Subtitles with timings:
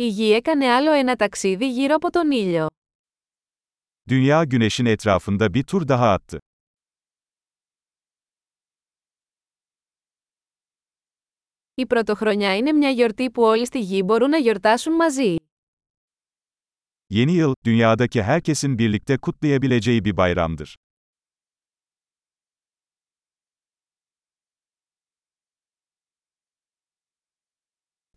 [0.00, 2.66] Η Γη έκανε άλλο ένα ταξίδι γύρω από τον ήλιο.
[4.10, 6.38] Dünya güneşin etrafında bir tur daha attı.
[11.74, 15.36] Η Πρωτοχρονιά είναι μια γιορτή που όλοι στη Γη μπορούν να γιορτάσουν μαζί.
[17.10, 20.76] Yeni yıl, dünyadaki herkesin birlikte kutlayabileceği bir bayramdır.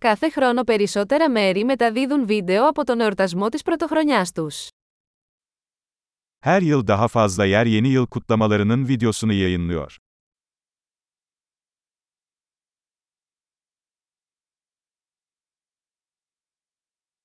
[0.00, 4.68] Κάθε χρόνο περισσότερα μέρη μεταδίδουν βίντεο από τον εορτασμό της Πρωτοχρονιάς τους.
[6.46, 9.96] Her yıl daha fazla yer yeni yıl kutlamalarının videosunu yayınlıyor.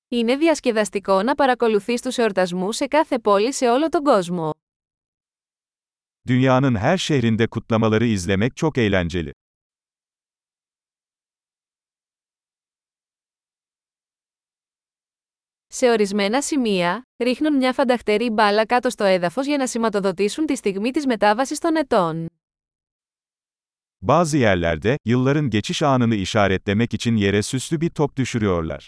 [0.08, 4.50] Είναι διασκεδαστικό να παρακολουθείς τους εορτασμούς σε κάθε πόλη σε όλο τον κόσμο.
[6.26, 9.32] Dünyanın her şehrinde kutlamaları izlemek çok eğlenceli.
[15.79, 20.91] Σε ορισμένα σημεία, ρίχνουν μια φανταχτερή μπάλα κάτω στο έδαφος για να σηματοδοτήσουν τη στιγμή
[20.91, 22.27] της μετάβασης των ετών.
[24.01, 28.87] Bazı yerlerde, yılların geçiş anını işaretlemek için yere süslü bir top düşürüyorlar.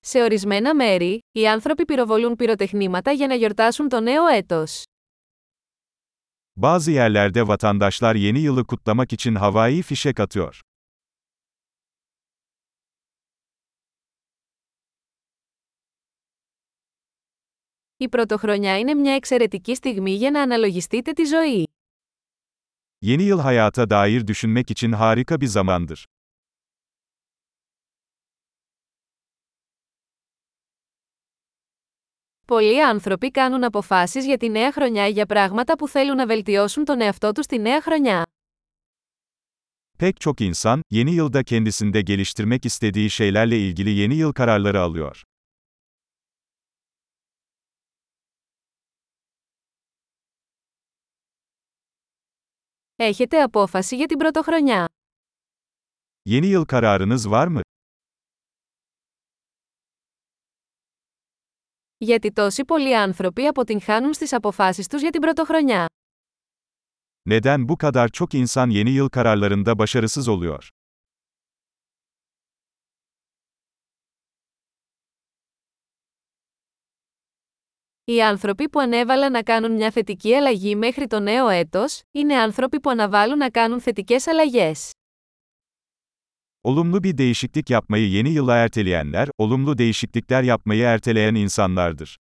[0.00, 4.82] Σε ορισμένα μέρη, οι άνθρωποι πυροβολούν πυροτεχνήματα για να γιορτάσουν το νέο έτος.
[6.55, 10.61] Bazı yerlerde vatandaşlar yeni yılı kutlamak için havai fişek atıyor.
[17.97, 21.67] Η πρωτοχρονιά είναι μια εξαιρετική στιγμή για να αναλογιστείτε τη ζωή.
[23.01, 26.07] Yeni yıl hayata dair düşünmek için harika bir zamandır.
[32.46, 37.00] Πολλοί άνθρωποι κάνουν αποφάσεις για τη νέα χρονιά για πράγματα που θέλουν να βελτιώσουν τον
[37.00, 38.22] εαυτό τους τη νέα χρονιά.
[39.98, 45.22] Pek çok insan, yeni yılda kendisinde geliştirmek istediği şeylerle ilgili yeni yıl kararları alıyor.
[52.96, 54.86] Έχετε απόφαση για την πρωτοχρονιά.
[56.24, 57.62] Yeni yıl kararınız var mı?
[61.98, 65.86] Γιατί τόσοι πολλοί άνθρωποι αποτυγχάνουν στις αποφάσεις τους για την πρωτοχρονιά.
[67.30, 70.68] Neden bu kadar çok insan yeni yıl kararlarında başarısız oluyor?
[78.04, 82.80] Οι άνθρωποι που ανέβαλαν να κάνουν μια θετική αλλαγή μέχρι το νέο έτος, είναι άνθρωποι
[82.80, 84.90] που αναβάλουν να κάνουν θετικές αλλαγές.
[86.65, 92.17] Olumlu bir değişiklik yapmayı yeni yıla erteleyenler, olumlu değişiklikler yapmayı erteleyen insanlardır.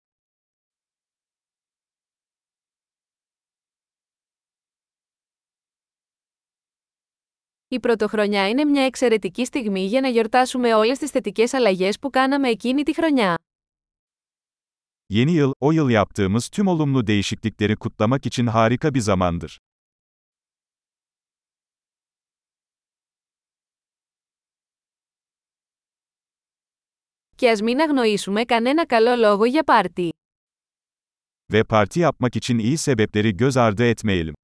[7.73, 12.49] Η πρωτοχρονιά είναι μια εξαιρετική στιγμή για να γιορτάσουμε όλες τις θετικές αλλαγές που κάναμε
[12.49, 13.35] εκείνη τη χρονιά.
[15.09, 19.61] Yeni yıl, o yıl yaptığımız tüm olumlu değişiklikleri kutlamak için harika bir zamandır.
[27.37, 30.09] Και ας μην αγνοήσουμε κανένα καλό λόγο για πάρτι.
[31.53, 34.35] Ve parti yapmak için iyi sebepleri göz ardı etmeyelim.